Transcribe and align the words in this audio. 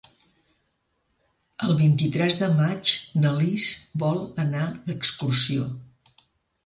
El 1.67 1.73
vint-i-tres 1.81 2.39
de 2.41 2.49
maig 2.61 2.95
na 3.25 3.35
Lis 3.43 3.67
vol 4.05 4.25
anar 4.45 4.65
d'excursió. 4.89 5.69